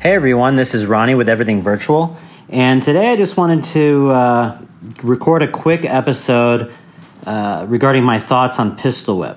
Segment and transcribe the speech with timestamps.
[0.00, 2.16] Hey everyone, this is Ronnie with Everything Virtual,
[2.48, 4.58] and today I just wanted to uh,
[5.02, 6.72] record a quick episode
[7.26, 9.36] uh, regarding my thoughts on Pistol Whip.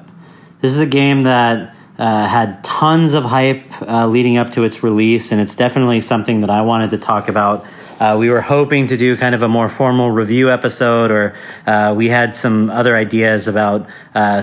[0.61, 4.83] This is a game that uh, had tons of hype uh, leading up to its
[4.83, 7.65] release, and it's definitely something that I wanted to talk about.
[7.99, 11.35] Uh, we were hoping to do kind of a more formal review episode, or
[11.67, 13.89] uh, we had some other ideas about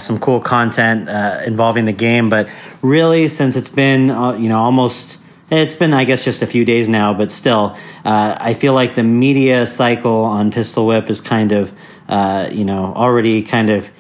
[0.02, 1.09] some cool content
[1.46, 2.29] involving the game.
[2.29, 2.51] But
[2.82, 5.16] really, since it's been you know almost
[5.50, 8.95] it's been, I guess, just a few days now, but still, uh, I feel like
[8.95, 11.74] the media cycle on Pistol Whip is kind of,
[12.09, 13.90] uh, you know, already kind of,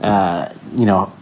[0.00, 1.12] uh, you know,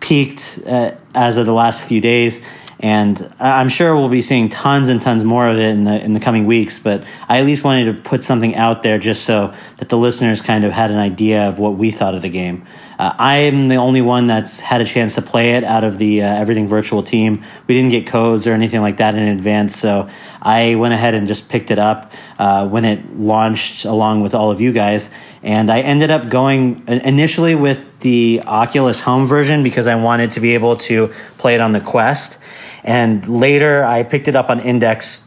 [0.00, 2.40] peaked uh, as of the last few days
[2.80, 6.12] and I'm sure we'll be seeing tons and tons more of it in the in
[6.12, 6.78] the coming weeks.
[6.78, 10.40] But I at least wanted to put something out there just so that the listeners
[10.40, 12.66] kind of had an idea of what we thought of the game.
[12.98, 15.98] Uh, I am the only one that's had a chance to play it out of
[15.98, 17.42] the uh, Everything Virtual team.
[17.66, 20.08] We didn't get codes or anything like that in advance, so
[20.40, 24.50] I went ahead and just picked it up uh, when it launched along with all
[24.50, 25.10] of you guys.
[25.42, 30.40] And I ended up going initially with the Oculus Home version because I wanted to
[30.40, 32.38] be able to play it on the Quest.
[32.84, 35.26] And later, I picked it up on Index,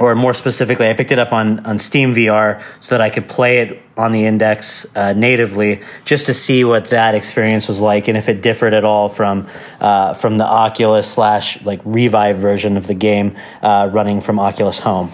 [0.00, 3.28] or more specifically, I picked it up on, on Steam VR so that I could
[3.28, 8.08] play it on the Index uh, natively, just to see what that experience was like
[8.08, 9.46] and if it differed at all from
[9.80, 14.78] uh, from the Oculus slash like Revive version of the game uh, running from Oculus
[14.78, 15.10] Home.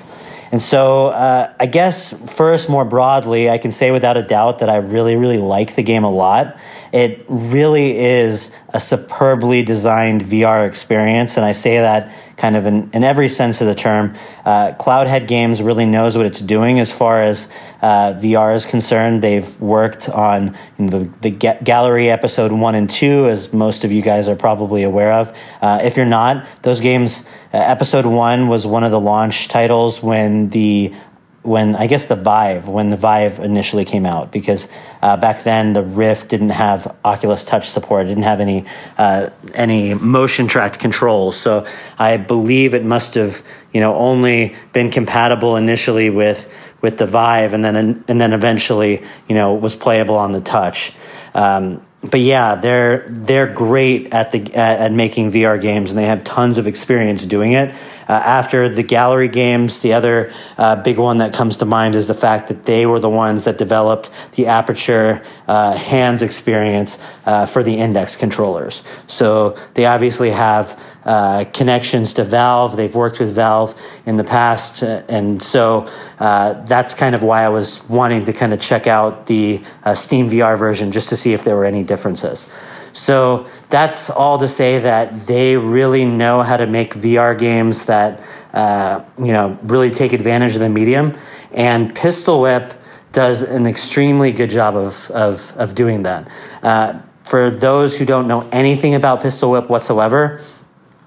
[0.50, 4.70] And so, uh, I guess first, more broadly, I can say without a doubt that
[4.70, 6.58] I really, really like the game a lot.
[6.92, 12.88] It really is a superbly designed VR experience, and I say that kind of in,
[12.92, 14.14] in every sense of the term.
[14.44, 17.48] Uh, Cloudhead Games really knows what it's doing as far as
[17.82, 19.22] uh, VR is concerned.
[19.22, 23.84] They've worked on you know, the, the ga- Gallery episode one and two, as most
[23.84, 25.36] of you guys are probably aware of.
[25.60, 30.02] Uh, if you're not, those games, uh, episode one was one of the launch titles
[30.02, 30.94] when the
[31.42, 34.68] when I guess the Vive, when the Vive initially came out, because
[35.00, 38.64] uh, back then the Rift didn't have Oculus Touch support, it didn't have any
[38.98, 41.36] uh, any motion tracked controls.
[41.36, 41.66] So
[41.98, 47.54] I believe it must have you know only been compatible initially with with the Vive,
[47.54, 50.92] and then and then eventually you know was playable on the Touch.
[51.34, 56.06] Um, but yeah, they're they're great at the at, at, making VR games, and they
[56.06, 57.74] have tons of experience doing it.
[58.08, 62.06] Uh, after the gallery games, the other uh, big one that comes to mind is
[62.06, 67.44] the fact that they were the ones that developed the Aperture uh, hands experience uh,
[67.44, 68.82] for the Index controllers.
[69.06, 72.76] So they obviously have uh, connections to Valve.
[72.76, 73.74] They've worked with Valve
[74.04, 75.88] in the past, uh, and so
[76.18, 79.62] uh, that's kind of why I was wanting to kind of check out the
[79.94, 82.46] Steam VR version just to see if there were any differences.
[82.92, 88.22] So that's all to say that they really know how to make VR games that
[88.52, 91.16] uh, you know really take advantage of the medium,
[91.52, 92.74] and Pistol Whip
[93.12, 96.30] does an extremely good job of of, of doing that.
[96.62, 100.40] Uh, for those who don't know anything about Pistol Whip whatsoever,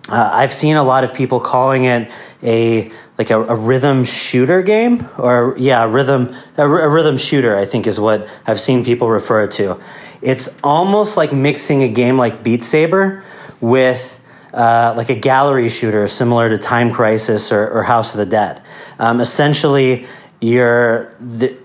[0.10, 2.12] uh, I've seen a lot of people calling it
[2.44, 7.56] a like a, a rhythm shooter game, or yeah, a rhythm a, a, rhythm shooter.
[7.56, 9.80] I think is what I've seen people refer it to.
[10.22, 13.24] It's almost like mixing a game like Beat Saber
[13.60, 14.20] with
[14.54, 18.62] uh, like a gallery shooter, similar to Time Crisis or, or House of the Dead.
[19.00, 20.08] Um, essentially,
[20.40, 21.56] you're the,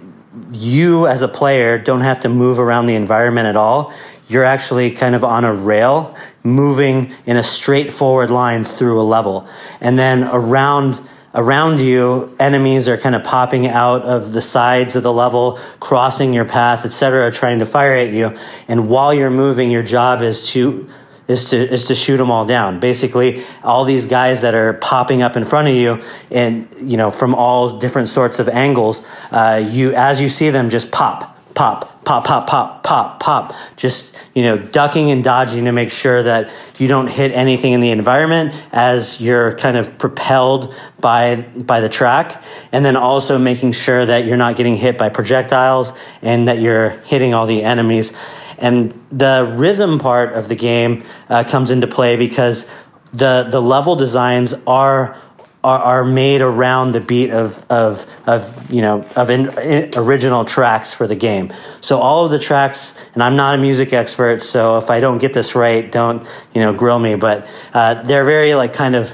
[0.53, 3.93] you as a player don't have to move around the environment at all
[4.29, 9.49] you're actually kind of on a rail moving in a straightforward line through a level.
[9.81, 11.01] And then around
[11.35, 16.33] around you enemies are kind of popping out of the sides of the level crossing
[16.33, 18.37] your path etc trying to fire at you.
[18.69, 20.89] And while you're moving your job is to
[21.29, 22.81] is to is to shoot them all down.
[22.81, 27.11] Basically all these guys that are popping up in front of you and you know
[27.11, 32.05] from all different sorts of angles uh, you as you see them just pop pop,
[32.05, 33.55] pop, pop, pop, pop, pop.
[33.77, 37.81] Just, you know, ducking and dodging to make sure that you don't hit anything in
[37.81, 42.45] the environment as you're kind of propelled by, by the track.
[42.73, 46.91] And then also making sure that you're not getting hit by projectiles and that you're
[47.07, 48.13] hitting all the enemies.
[48.59, 52.71] And the rhythm part of the game uh, comes into play because
[53.15, 55.19] the, the level designs are
[55.67, 60.45] are, are made around the beat of, of, of you know of in, in original
[60.45, 61.53] tracks for the game.
[61.81, 65.19] So all of the tracks, and I'm not a music expert, so if I don't
[65.19, 66.25] get this right, don't
[66.55, 67.17] you know grill me.
[67.17, 69.13] But uh, they're very like kind of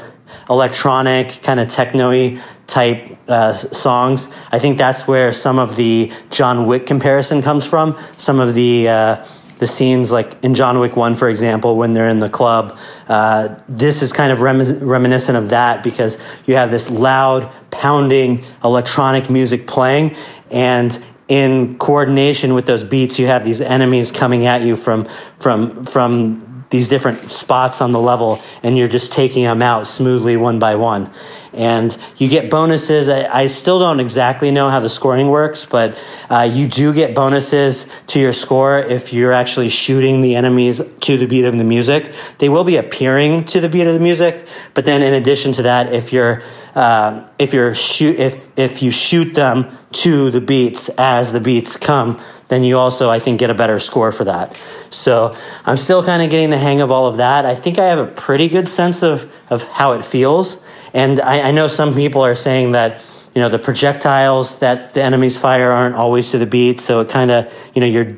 [0.50, 4.28] electronic, kind of techno-y type uh, songs.
[4.50, 7.98] I think that's where some of the John Wick comparison comes from.
[8.18, 9.24] Some of the uh,
[9.62, 12.76] the scenes like in John Wick 1, for example, when they're in the club.
[13.08, 18.42] Uh, this is kind of rem- reminiscent of that because you have this loud, pounding
[18.64, 20.16] electronic music playing,
[20.50, 25.04] and in coordination with those beats, you have these enemies coming at you from
[25.38, 30.36] from from these different spots on the level, and you're just taking them out smoothly
[30.36, 31.08] one by one.
[31.52, 33.08] And you get bonuses.
[33.08, 37.14] I, I still don't exactly know how the scoring works, but uh, you do get
[37.14, 41.64] bonuses to your score if you're actually shooting the enemies to the beat of the
[41.64, 42.14] music.
[42.38, 45.62] They will be appearing to the beat of the music, but then in addition to
[45.62, 46.42] that, if you're
[46.74, 51.76] uh, if you're shoot if if you shoot them to the beats as the beats
[51.76, 52.18] come,
[52.52, 54.54] then you also, I think, get a better score for that.
[54.90, 55.34] So
[55.64, 57.46] I'm still kind of getting the hang of all of that.
[57.46, 60.62] I think I have a pretty good sense of, of how it feels.
[60.94, 63.02] And I, I know some people are saying that,
[63.34, 66.80] you know, the projectiles that the enemies fire aren't always to the beat.
[66.80, 68.16] So it kind of, you know, you're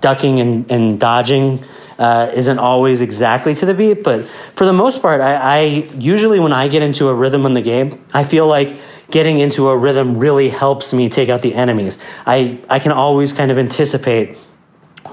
[0.00, 1.64] ducking and, and dodging
[1.98, 4.02] uh, isn't always exactly to the beat.
[4.02, 5.60] But for the most part, I, I
[5.98, 8.76] usually, when I get into a rhythm in the game, I feel like
[9.10, 11.98] getting into a rhythm really helps me take out the enemies.
[12.26, 14.36] I, I can always kind of anticipate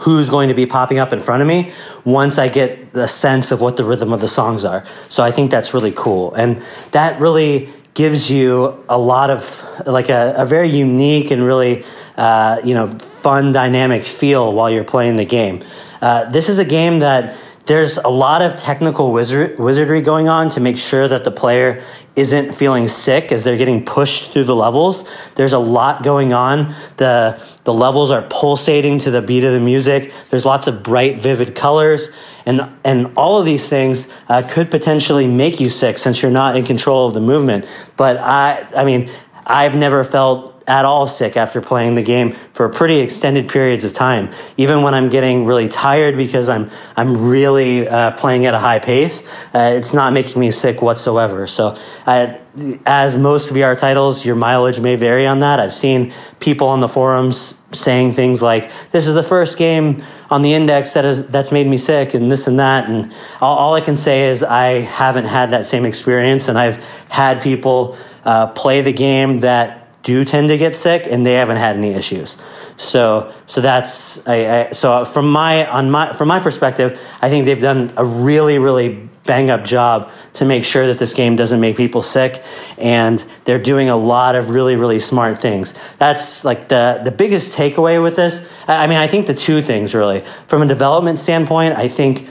[0.04, 1.72] who's going to be popping up in front of me
[2.04, 4.86] once I get the sense of what the rhythm of the songs are.
[5.10, 6.34] So I think that's really cool.
[6.34, 6.62] And
[6.92, 11.84] that really gives you a lot of like a, a very unique and really
[12.18, 15.64] uh, you know fun dynamic feel while you're playing the game.
[16.02, 20.50] Uh, this is a game that there's a lot of technical wizard, wizardry going on
[20.50, 21.82] to make sure that the player
[22.16, 25.10] isn't feeling sick as they're getting pushed through the levels.
[25.36, 26.76] There's a lot going on.
[26.98, 30.12] The the levels are pulsating to the beat of the music.
[30.30, 32.10] There's lots of bright, vivid colors,
[32.46, 36.58] and and all of these things uh, could potentially make you sick since you're not
[36.58, 37.66] in control of the movement.
[37.96, 39.10] But I, I mean,
[39.46, 43.94] I've never felt at all sick after playing the game for pretty extended periods of
[43.94, 44.32] time.
[44.58, 48.80] Even when I'm getting really tired because I'm I'm really uh, playing at a high
[48.80, 49.24] pace,
[49.54, 51.48] uh, it's not making me sick whatsoever.
[51.48, 52.38] So, uh,
[52.86, 55.60] as most VR titles, your mileage may vary on that.
[55.60, 60.44] I've seen people on the forums saying things like, "This is the first game on
[60.44, 62.88] the index that is that's made me sick," and this and that.
[62.88, 63.12] And
[63.42, 67.42] all, all I can say is I haven't had that same experience, and I've had
[67.42, 71.76] people uh, play the game that do tend to get sick and they haven't had
[71.76, 72.38] any issues.
[72.78, 77.46] So so that's I, I, so from my on my from my perspective, I think
[77.46, 81.62] they've done a really really bang up job to make sure that this game doesn't
[81.62, 82.44] make people sick
[82.78, 85.74] and they're doing a lot of really really smart things.
[85.98, 88.46] That's like the the biggest takeaway with this.
[88.68, 90.22] I mean, I think the two things really.
[90.48, 92.28] From a development standpoint, I think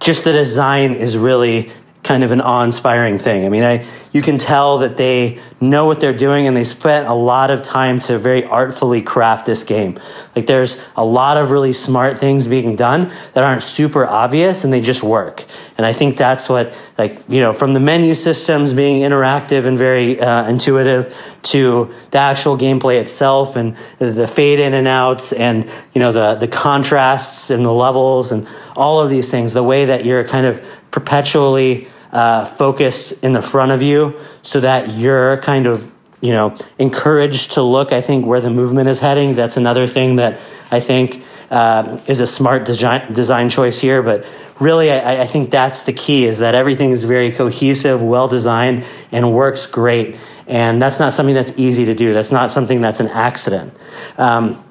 [0.00, 1.72] just the design is really
[2.04, 3.46] kind of an awe-inspiring thing.
[3.46, 7.08] I mean, I you can tell that they know what they're doing and they spent
[7.08, 9.98] a lot of time to very artfully craft this game.
[10.36, 14.72] Like there's a lot of really smart things being done that aren't super obvious and
[14.72, 15.44] they just work.
[15.76, 19.76] And I think that's what like, you know, from the menu systems being interactive and
[19.76, 25.68] very uh, intuitive to the actual gameplay itself and the fade in and outs and,
[25.92, 28.46] you know, the the contrasts and the levels and
[28.76, 33.42] all of these things, the way that you're kind of perpetually uh, focus in the
[33.42, 38.24] front of you so that you're kind of you know encouraged to look i think
[38.24, 39.32] where the movement is heading.
[39.32, 40.40] That's another thing that
[40.70, 44.02] i think uh, is a smart design, design choice here.
[44.02, 44.26] But
[44.58, 48.84] really I, I think that's the key is that everything is very cohesive well designed
[49.12, 50.16] and works great.
[50.46, 52.12] And that's not something that's easy to do.
[52.12, 53.74] That's not something that's an accident.
[54.18, 54.63] Um,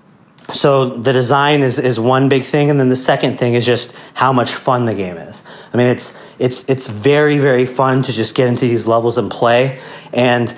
[0.54, 3.92] so the design is, is one big thing and then the second thing is just
[4.14, 5.44] how much fun the game is.
[5.74, 9.30] I mean it's it's it's very very fun to just get into these levels and
[9.30, 9.82] play.
[10.14, 10.56] And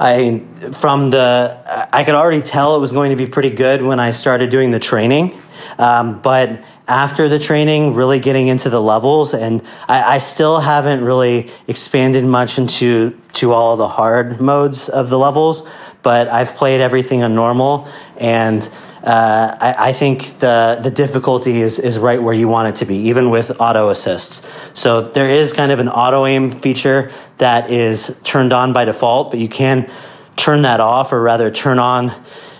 [0.00, 4.00] i from the i could already tell it was going to be pretty good when
[4.00, 5.32] i started doing the training.
[5.78, 11.04] Um, but after the training really getting into the levels and I, I still haven't
[11.04, 15.66] really expanded much into to all the hard modes of the levels
[16.02, 18.68] but i've played everything on normal and
[19.02, 22.84] uh, I, I, think the the difficulty is is right where you want it to
[22.84, 24.46] be, even with auto assists.
[24.74, 29.30] So there is kind of an auto aim feature that is turned on by default,
[29.30, 29.90] but you can
[30.36, 32.12] turn that off, or rather turn on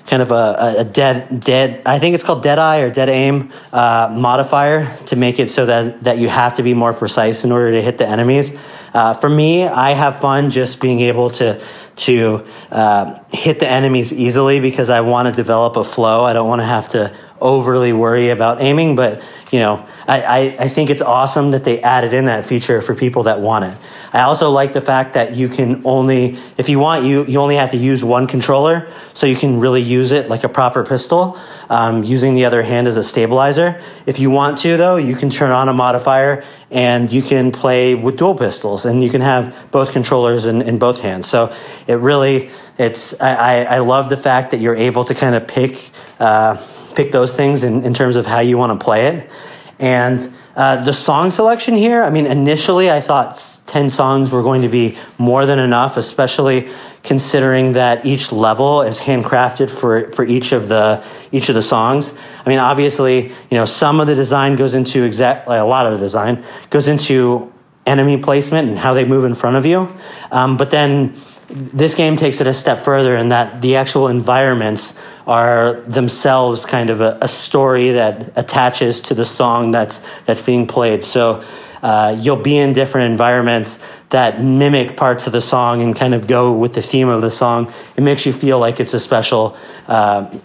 [0.06, 3.52] kind of a, a dead dead I think it's called dead eye or dead aim
[3.72, 7.52] uh, modifier to make it so that that you have to be more precise in
[7.52, 8.52] order to hit the enemies.
[8.92, 11.62] Uh, for me, I have fun just being able to
[11.94, 16.24] to uh, hit the enemies easily because I want to develop a flow.
[16.24, 20.38] I don't want to have to overly worry about aiming, but you know, I, I,
[20.60, 23.76] I, think it's awesome that they added in that feature for people that want it.
[24.12, 27.56] I also like the fact that you can only, if you want, you, you only
[27.56, 31.38] have to use one controller, so you can really use it like a proper pistol.
[31.72, 33.80] Um, using the other hand as a stabilizer.
[34.04, 37.94] If you want to, though, you can turn on a modifier and you can play
[37.94, 41.26] with dual pistols and you can have both controllers in, in both hands.
[41.28, 41.50] So
[41.86, 45.74] it really, it's, I, I love the fact that you're able to kind of pick,
[46.20, 46.62] uh,
[46.94, 49.30] pick those things in, in terms of how you want to play it.
[49.78, 54.60] And uh, the song selection here, I mean, initially I thought 10 songs were going
[54.60, 56.68] to be more than enough, especially
[57.02, 62.14] considering that each level is handcrafted for, for each of the each of the songs.
[62.44, 65.86] I mean, obviously, you know, some of the design goes into exact like a lot
[65.86, 67.52] of the design goes into
[67.86, 69.92] enemy placement and how they move in front of you.
[70.30, 71.14] Um, but then
[71.48, 76.88] this game takes it a step further in that the actual environments are themselves kind
[76.88, 81.04] of a, a story that attaches to the song that's that's being played.
[81.04, 81.44] So
[81.82, 83.82] uh, you'll be in different environments
[84.12, 87.30] that mimic parts of the song and kind of go with the theme of the
[87.30, 87.72] song.
[87.96, 89.56] It makes you feel like it's a special.
[89.86, 90.38] Uh,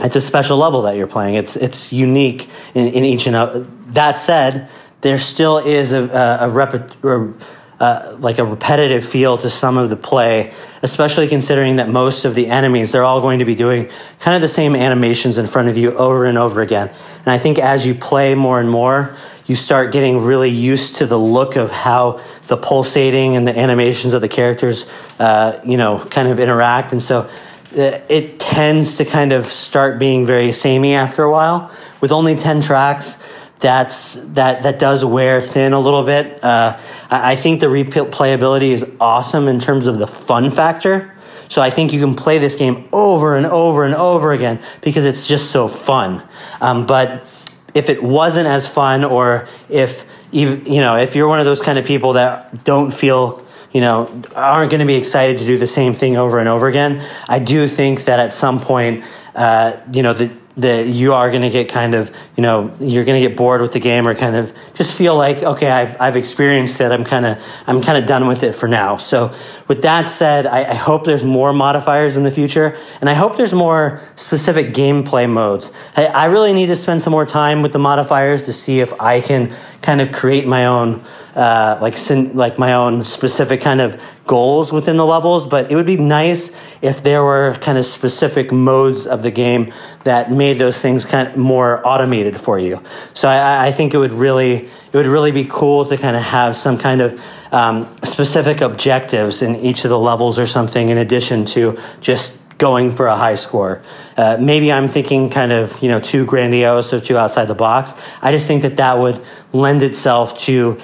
[0.00, 1.34] it's a special level that you're playing.
[1.34, 3.66] It's it's unique in, in each and.
[3.94, 4.68] That said,
[5.00, 7.36] there still is a, a, a repet-
[7.78, 10.52] uh, like a repetitive feel to some of the play,
[10.82, 13.90] especially considering that most of the enemies, they're all going to be doing
[14.20, 16.88] kind of the same animations in front of you over and over again.
[16.88, 19.14] And I think as you play more and more,
[19.46, 24.14] you start getting really used to the look of how the pulsating and the animations
[24.14, 24.86] of the characters,
[25.18, 26.92] uh, you know, kind of interact.
[26.92, 27.28] And so
[27.76, 31.70] uh, it tends to kind of start being very samey after a while.
[32.00, 33.18] With only 10 tracks,
[33.58, 36.42] that's that that does wear thin a little bit.
[36.44, 36.78] Uh,
[37.10, 41.14] I, I, think the replayability is awesome in terms of the fun factor.
[41.48, 45.04] So I think you can play this game over and over and over again because
[45.04, 46.26] it's just so fun.
[46.60, 47.24] Um, but
[47.72, 51.78] if it wasn't as fun, or if you know if you're one of those kind
[51.78, 55.66] of people that don't feel you know aren't going to be excited to do the
[55.66, 60.02] same thing over and over again, I do think that at some point, uh, you
[60.02, 63.28] know the that you are going to get kind of, you know, you're going to
[63.28, 66.80] get bored with the game or kind of just feel like, okay, I've, I've experienced
[66.80, 66.90] it.
[66.90, 68.96] I'm kind of, I'm kind of done with it for now.
[68.96, 69.34] So
[69.68, 73.36] with that said, I, I, hope there's more modifiers in the future and I hope
[73.36, 75.72] there's more specific gameplay modes.
[75.94, 78.98] I, I really need to spend some more time with the modifiers to see if
[78.98, 81.04] I can kind of create my own
[81.36, 81.94] uh, like
[82.34, 85.46] like my own specific kind of goals within the levels.
[85.46, 86.50] But it would be nice
[86.82, 89.72] if there were kind of specific modes of the game
[90.04, 92.82] that made those things kind of more automated for you.
[93.12, 96.22] So I, I think it would really it would really be cool to kind of
[96.22, 100.98] have some kind of um, specific objectives in each of the levels or something in
[100.98, 103.82] addition to just going for a high score.
[104.16, 107.94] Uh, maybe I'm thinking kind of, you know, too grandiose or too outside the box.
[108.22, 110.78] I just think that that would lend itself to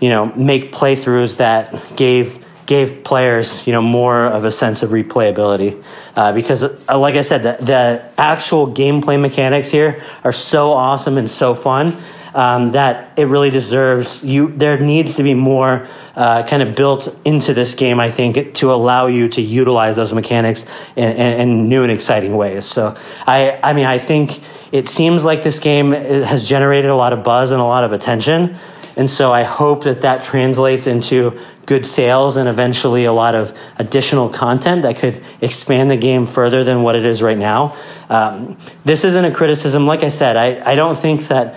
[0.00, 4.90] you know, make playthroughs that gave gave players you know more of a sense of
[4.90, 5.82] replayability.
[6.14, 11.16] Uh, because uh, like i said the, the actual gameplay mechanics here are so awesome
[11.16, 11.96] and so fun
[12.34, 17.18] um, that it really deserves you there needs to be more uh, kind of built
[17.24, 21.68] into this game i think to allow you to utilize those mechanics in, in, in
[21.70, 22.66] new and exciting ways.
[22.66, 22.94] So
[23.26, 24.40] i i mean i think
[24.72, 27.92] it seems like this game has generated a lot of buzz and a lot of
[27.92, 28.58] attention
[28.98, 33.56] and so I hope that that translates into good sales and eventually a lot of
[33.78, 37.76] additional content that could expand the game further than what it is right now.
[38.10, 39.86] Um, this isn't a criticism.
[39.86, 41.54] Like I said, I, I don't think that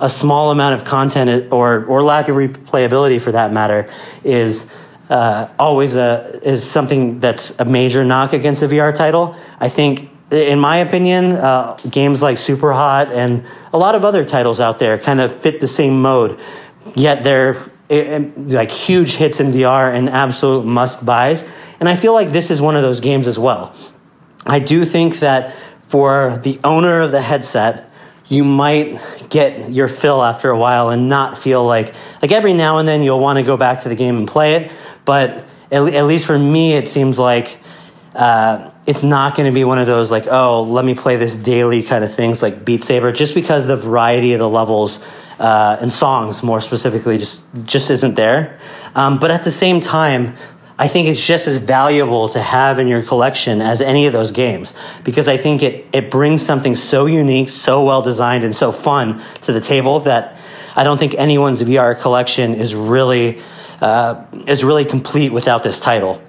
[0.00, 3.88] a small amount of content or, or lack of replayability for that matter
[4.22, 4.70] is
[5.08, 9.34] uh, always a, is something that's a major knock against a VR title.
[9.58, 14.24] I think in my opinion, uh, games like Super Hot and a lot of other
[14.24, 16.40] titles out there kind of fit the same mode
[16.94, 21.48] yet they're like huge hits in VR and absolute must buys.
[21.78, 23.74] And I feel like this is one of those games as well.
[24.44, 27.90] I do think that for the owner of the headset,
[28.28, 29.00] you might
[29.30, 33.02] get your fill after a while and not feel like like every now and then
[33.02, 34.72] you'll want to go back to the game and play it.
[35.04, 37.58] But at, at least for me, it seems like.
[38.14, 41.36] Uh, it's not going to be one of those like, oh, let me play this
[41.36, 45.04] daily kind of things like Beat Saber, just because the variety of the levels
[45.38, 48.58] uh, and songs more specifically just just isn't there.
[48.94, 50.34] Um, but at the same time,
[50.78, 54.30] I think it's just as valuable to have in your collection as any of those
[54.30, 54.74] games
[55.04, 59.22] because I think it it brings something so unique, so well designed, and so fun
[59.42, 60.40] to the table that
[60.74, 63.40] I don't think anyone's VR collection is really
[63.80, 66.22] uh, is really complete without this title.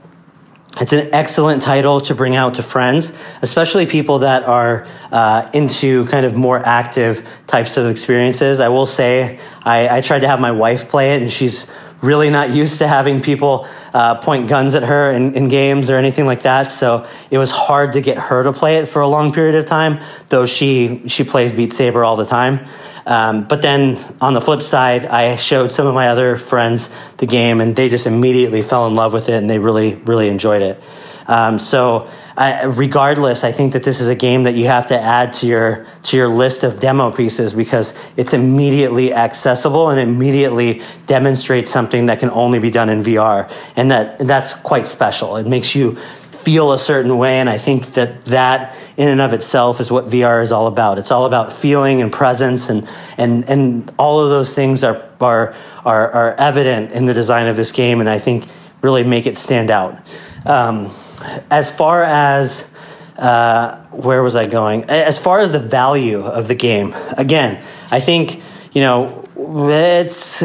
[0.79, 6.05] It's an excellent title to bring out to friends, especially people that are uh, into
[6.05, 8.59] kind of more active types of experiences.
[8.59, 11.65] I will say, I, I, tried to have my wife play it, and she's
[12.01, 15.95] really not used to having people uh, point guns at her in, in, games or
[15.95, 16.71] anything like that.
[16.71, 19.65] So it was hard to get her to play it for a long period of
[19.65, 22.67] time, though she, she plays Beat Saber all the time.
[23.07, 27.25] Um, but then on the flip side, I showed some of my other friends the
[27.25, 30.61] game and they just immediately fell in love with it and they really, really enjoyed
[30.61, 30.83] it.
[31.27, 34.99] Um, so, I, regardless, I think that this is a game that you have to
[34.99, 40.81] add to your to your list of demo pieces because it's immediately accessible and immediately
[41.05, 45.35] demonstrates something that can only be done in VR, and that that's quite special.
[45.35, 45.97] It makes you
[46.47, 50.05] feel a certain way, and I think that that in and of itself is what
[50.05, 50.97] VR is all about.
[50.97, 52.87] It's all about feeling and presence, and
[53.17, 57.57] and and all of those things are are are, are evident in the design of
[57.57, 58.45] this game, and I think
[58.81, 60.01] really make it stand out.
[60.45, 60.89] Um,
[61.51, 62.65] as far as
[63.17, 64.85] uh, where was I going?
[64.85, 67.61] As far as the value of the game, again,
[67.91, 70.43] I think you know it's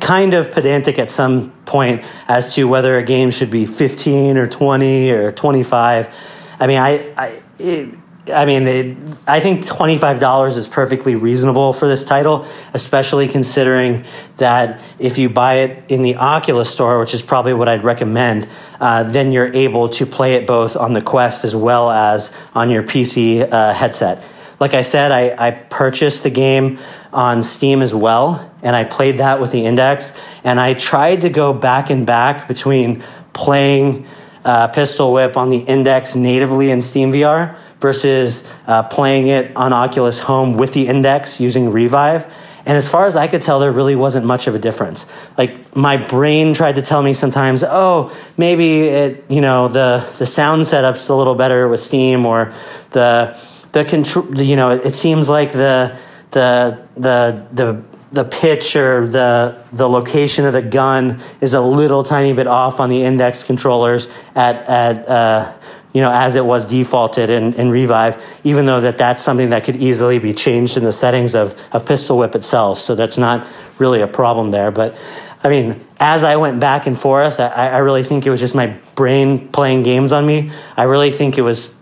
[0.00, 4.46] kind of pedantic at some point as to whether a game should be 15 or
[4.46, 6.14] 20 or 25.
[6.58, 7.98] I mean, I, I it,
[8.32, 14.04] I mean, it, I think $25 is perfectly reasonable for this title, especially considering
[14.38, 18.48] that if you buy it in the Oculus store, which is probably what I'd recommend,
[18.80, 22.68] uh, then you're able to play it both on the Quest as well as on
[22.70, 24.24] your PC uh, headset.
[24.58, 26.78] Like I said, I, I purchased the game
[27.12, 30.12] on Steam as well, and I played that with the Index,
[30.44, 34.06] and I tried to go back and back between playing
[34.46, 39.72] uh, Pistol Whip on the Index natively in Steam VR versus uh, playing it on
[39.72, 42.24] Oculus Home with the Index using Revive.
[42.64, 45.06] And as far as I could tell, there really wasn't much of a difference.
[45.36, 50.26] Like my brain tried to tell me sometimes, oh, maybe it, you know, the the
[50.26, 52.52] sound setup's a little better with Steam, or
[52.90, 53.38] the
[53.76, 55.98] the control, you know, it seems like the
[56.30, 62.02] the the the the pitch or the the location of the gun is a little
[62.02, 65.54] tiny bit off on the index controllers at at uh,
[65.92, 69.64] you know as it was defaulted in, in Revive, even though that that's something that
[69.64, 72.78] could easily be changed in the settings of of Pistol Whip itself.
[72.78, 73.46] So that's not
[73.78, 74.70] really a problem there.
[74.70, 74.96] But
[75.44, 78.54] I mean, as I went back and forth, I, I really think it was just
[78.54, 80.50] my brain playing games on me.
[80.78, 81.75] I really think it was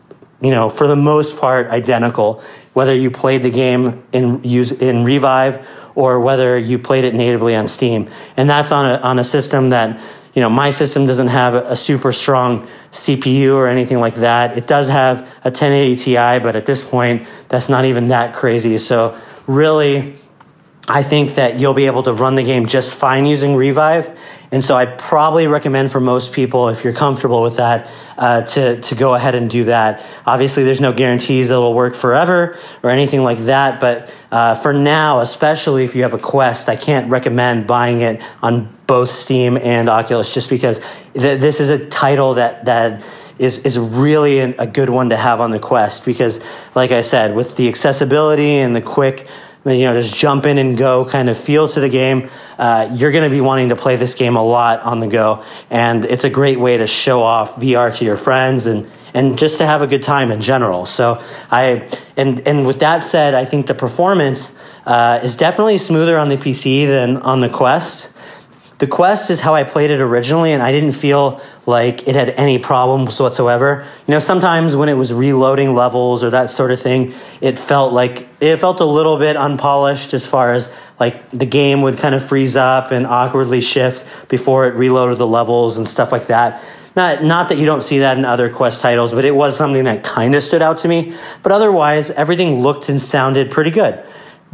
[0.44, 2.42] you know, for the most part, identical.
[2.74, 7.54] Whether you played the game in use in Revive or whether you played it natively
[7.54, 10.00] on Steam, and that's on a on a system that
[10.34, 14.58] you know my system doesn't have a, super strong CPU or anything like that.
[14.58, 18.76] It does have a 1080 Ti, but at this point, that's not even that crazy.
[18.78, 20.18] So really
[20.88, 24.18] I think that you'll be able to run the game just fine using Revive.
[24.54, 28.80] And so I'd probably recommend for most people, if you're comfortable with that, uh, to,
[28.80, 30.06] to go ahead and do that.
[30.24, 33.80] Obviously, there's no guarantees it'll work forever or anything like that.
[33.80, 38.22] But uh, for now, especially if you have a Quest, I can't recommend buying it
[38.42, 40.78] on both Steam and Oculus just because
[41.14, 43.04] th- this is a title that, that
[43.40, 46.40] is, is really an, a good one to have on the Quest because,
[46.76, 49.26] like I said, with the accessibility and the quick
[49.64, 53.12] you know, just jump in and go kind of feel to the game, uh, you're
[53.12, 55.44] going to be wanting to play this game a lot on the go.
[55.70, 59.58] And it's a great way to show off VR to your friends and, and just
[59.58, 60.86] to have a good time in general.
[60.86, 64.54] So I, and, and with that said, I think the performance
[64.86, 68.10] uh, is definitely smoother on the PC than on the Quest.
[68.78, 72.30] The Quest is how I played it originally, and I didn't feel like it had
[72.30, 73.86] any problems whatsoever.
[74.06, 77.92] You know, sometimes when it was reloading levels or that sort of thing, it felt
[77.92, 82.16] like it felt a little bit unpolished as far as like the game would kind
[82.16, 86.62] of freeze up and awkwardly shift before it reloaded the levels and stuff like that.
[86.96, 89.84] Not, not that you don't see that in other Quest titles, but it was something
[89.84, 91.14] that kind of stood out to me.
[91.42, 94.04] But otherwise, everything looked and sounded pretty good.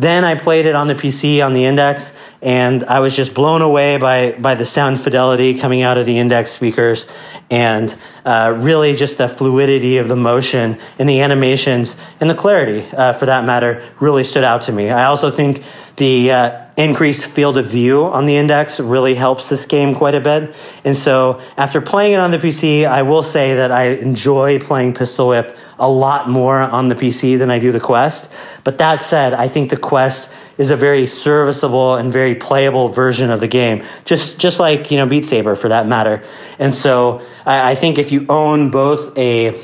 [0.00, 3.60] Then I played it on the PC on the Index, and I was just blown
[3.60, 7.06] away by by the sound fidelity coming out of the Index speakers,
[7.50, 12.86] and uh, really just the fluidity of the motion and the animations and the clarity,
[12.96, 14.88] uh, for that matter, really stood out to me.
[14.88, 15.62] I also think
[15.96, 20.20] the uh, increased field of view on the index really helps this game quite a
[20.20, 20.54] bit.
[20.84, 24.94] And so, after playing it on the PC, I will say that I enjoy playing
[24.94, 28.32] Pistol Whip a lot more on the PC than I do the Quest.
[28.64, 33.30] But that said, I think the Quest is a very serviceable and very playable version
[33.30, 36.22] of the game, just just like you know Beat Saber for that matter.
[36.58, 39.58] And so, I, I think if you own both a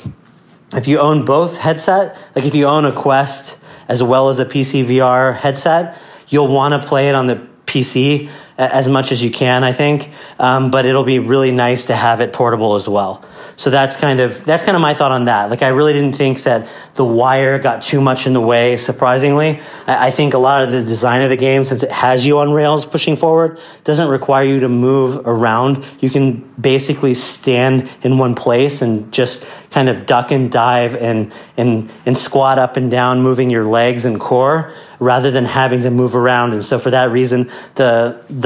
[0.72, 4.44] if you own both headset, like if you own a Quest as well as a
[4.44, 5.96] PC VR headset,
[6.28, 10.10] you'll want to play it on the PC as much as you can, I think.
[10.38, 13.24] Um, but it'll be really nice to have it portable as well.
[13.58, 15.48] So that's kind of that's kind of my thought on that.
[15.48, 18.76] Like I really didn't think that the wire got too much in the way.
[18.76, 22.26] Surprisingly, I, I think a lot of the design of the game, since it has
[22.26, 25.86] you on rails pushing forward, doesn't require you to move around.
[26.00, 31.32] You can basically stand in one place and just kind of duck and dive and
[31.56, 35.90] and and squat up and down, moving your legs and core rather than having to
[35.90, 36.52] move around.
[36.52, 38.45] And so for that reason, the the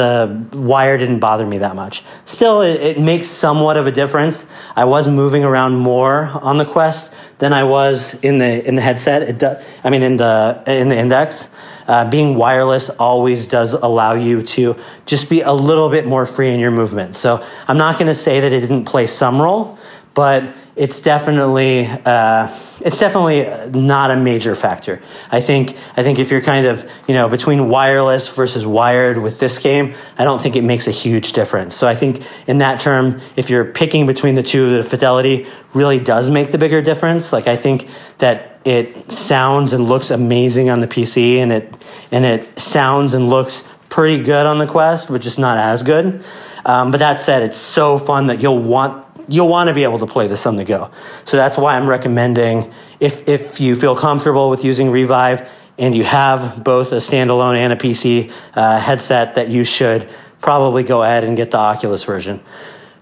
[0.53, 2.03] wire didn't bother me that much.
[2.25, 4.47] Still, it, it makes somewhat of a difference.
[4.77, 8.83] I was moving around more on the Quest than I was in the in the
[8.83, 9.23] headset.
[9.23, 11.49] It do, I mean, in the in the Index.
[11.89, 16.51] Uh, being wireless always does allow you to just be a little bit more free
[16.51, 17.17] in your movement.
[17.17, 19.77] So I'm not going to say that it didn't play some role,
[20.15, 20.45] but
[20.77, 22.49] it's definitely uh,
[22.81, 25.01] it's definitely not a major factor.
[25.31, 29.39] I think I think if you're kind of you know between wireless versus wired with
[29.39, 31.77] this game, I don't think it makes a huge difference.
[31.77, 36.01] So I think in that term, if you're picking between the two, the fidelity really
[36.01, 37.33] does make the bigger difference.
[37.33, 42.25] Like I think that it sounds and looks amazing on the PC, and it and
[42.25, 46.25] it sounds and looks pretty good on the Quest, but just not as good.
[46.65, 49.99] Um, but that said, it's so fun that you'll want you'll want to be able
[50.01, 50.91] to play this on the go.
[51.25, 56.05] So that's why I'm recommending if if you feel comfortable with using Revive and you
[56.05, 61.25] have both a standalone and a PC uh, headset, that you should probably go ahead
[61.25, 62.41] and get the Oculus version.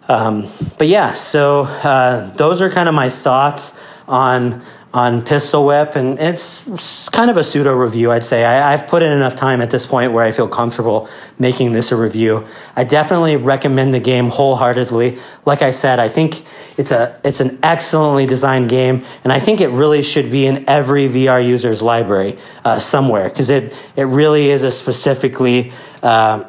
[0.09, 4.63] Um, but yeah, so uh, those are kind of my thoughts on
[4.95, 8.45] on Pistol Whip, and it's kind of a pseudo review, I'd say.
[8.45, 11.93] I, have put in enough time at this point where I feel comfortable making this
[11.93, 12.47] a review.
[12.75, 15.19] I definitely recommend the game wholeheartedly.
[15.45, 16.43] Like I said, I think
[16.79, 20.65] it's a it's an excellently designed game, and I think it really should be in
[20.69, 25.73] every VR user's library uh, somewhere because it it really is a specifically
[26.03, 26.45] uh,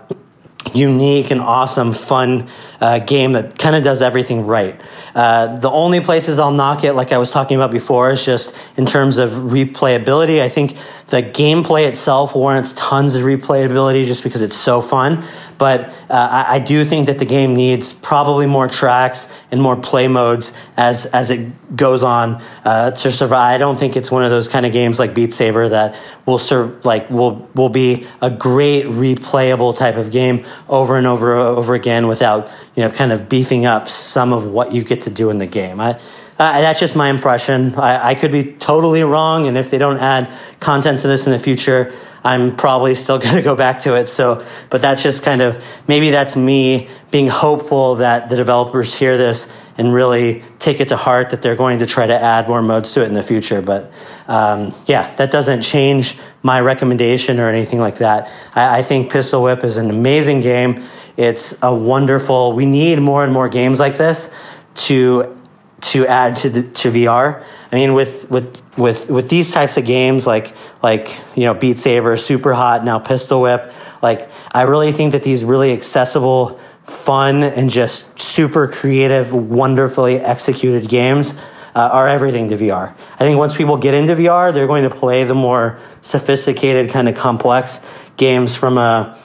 [0.73, 2.47] unique and awesome, fun
[2.81, 4.79] uh, game that kind of does everything right.
[5.13, 8.55] Uh, the only places I'll knock it, like I was talking about before, is just
[8.77, 10.41] in terms of replayability.
[10.41, 15.23] I think the gameplay itself warrants tons of replayability just because it's so fun.
[15.57, 19.75] But uh, I, I, do think that the game needs probably more tracks and more
[19.75, 23.55] play modes as as it goes on uh, to survive.
[23.55, 26.37] I don't think it's one of those kind of games like Beat Saber that will
[26.37, 31.75] serve like will will be a great replayable type of game over and over over
[31.75, 35.29] again without you know kind of beefing up some of what you get to do
[35.29, 35.79] in the game.
[35.79, 35.99] I,
[36.39, 37.75] uh, that's just my impression.
[37.75, 41.33] I, I, could be totally wrong, and if they don't add content to this in
[41.33, 44.07] the future, I'm probably still going to go back to it.
[44.07, 49.17] So, but that's just kind of maybe that's me being hopeful that the developers hear
[49.17, 52.61] this and really take it to heart that they're going to try to add more
[52.61, 53.61] modes to it in the future.
[53.61, 53.91] But
[54.27, 58.29] um, yeah, that doesn't change my recommendation or anything like that.
[58.53, 60.83] I, I think Pistol Whip is an amazing game.
[61.15, 62.51] It's a wonderful.
[62.51, 64.29] We need more and more games like this
[64.75, 65.37] to
[65.81, 67.41] to add to the to VR.
[67.71, 71.77] I mean, with with with with these types of games, like like you know, Beat
[71.79, 73.71] Saber, Super Hot, now Pistol Whip.
[74.01, 76.59] Like, I really think that these really accessible,
[76.91, 81.33] fun, and just super creative, wonderfully executed games.
[81.75, 82.95] Uh, are everything to VR.
[83.13, 87.07] I think once people get into VR, they're going to play the more sophisticated, kind
[87.07, 87.79] of complex
[88.17, 89.15] games from a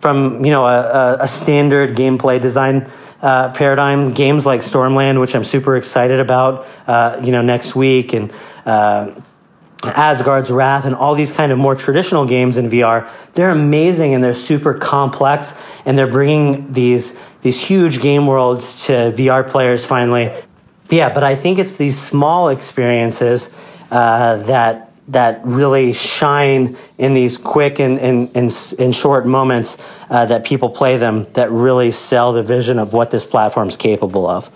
[0.00, 2.90] from you know a, a standard gameplay design
[3.22, 4.12] uh, paradigm.
[4.12, 8.32] Games like Stormland, which I'm super excited about, uh, you know, next week, and
[8.66, 9.12] uh,
[9.84, 13.08] Asgard's Wrath, and all these kind of more traditional games in VR.
[13.32, 18.92] They're amazing and they're super complex, and they're bringing these these huge game worlds to
[19.16, 20.32] VR players finally.
[20.90, 23.48] Yeah, but I think it's these small experiences
[23.90, 29.76] uh, that that really shine in these quick and, and, and, and short moments
[30.08, 33.76] uh, that people play them that really sell the vision of what this platform is
[33.76, 34.50] capable of.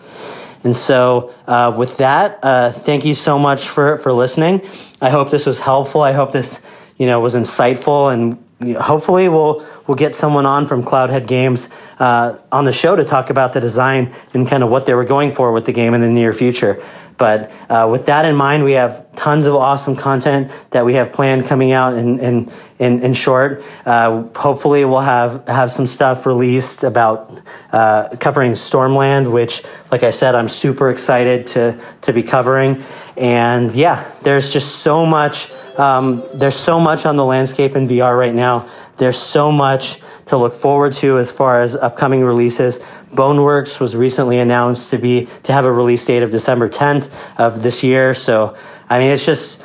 [0.64, 4.62] And so, uh, with that, uh, thank you so much for, for listening.
[5.00, 6.00] I hope this was helpful.
[6.00, 6.62] I hope this,
[6.98, 12.38] you know, was insightful and hopefully we'll we'll get someone on from Cloudhead Games uh,
[12.51, 15.33] on the show to talk about the design and kind of what they were going
[15.33, 16.83] for with the game in the near future.
[17.17, 21.12] But uh, with that in mind, we have tons of awesome content that we have
[21.12, 23.62] planned coming out in in, in, in short.
[23.87, 27.40] Uh, hopefully, we'll have have some stuff released about
[27.73, 32.83] uh, covering Stormland, which, like I said, I'm super excited to to be covering.
[33.17, 35.53] And yeah, there's just so much.
[35.78, 38.68] Um, there's so much on the landscape in VR right now.
[38.96, 42.78] There's so much to look forward to as far as upcoming releases.
[43.10, 47.62] Boneworks was recently announced to be to have a release date of December 10th of
[47.62, 48.14] this year.
[48.14, 48.56] So
[48.88, 49.62] I mean, it's just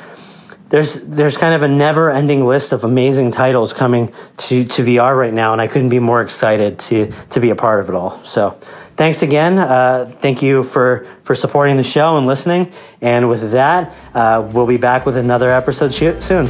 [0.70, 5.16] there's there's kind of a never ending list of amazing titles coming to, to VR
[5.16, 7.94] right now, and I couldn't be more excited to to be a part of it
[7.94, 8.22] all.
[8.24, 8.58] So,
[9.00, 9.58] thanks again.
[9.58, 12.70] Uh, thank you for for supporting the show and listening.
[13.00, 16.46] And with that, uh, we'll be back with another episode soon.